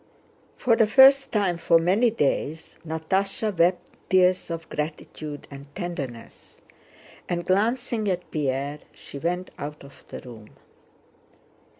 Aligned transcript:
For 0.57 0.75
the 0.75 0.87
first 0.87 1.31
time 1.31 1.59
for 1.59 1.77
many 1.77 2.09
days 2.09 2.79
Natásha 2.83 3.55
wept 3.55 3.91
tears 4.09 4.49
of 4.49 4.67
gratitude 4.67 5.47
and 5.51 5.67
tenderness, 5.75 6.59
and 7.29 7.45
glancing 7.45 8.09
at 8.09 8.31
Pierre 8.31 8.79
she 8.95 9.19
went 9.19 9.51
out 9.59 9.83
of 9.83 10.03
the 10.07 10.19
room. 10.21 10.55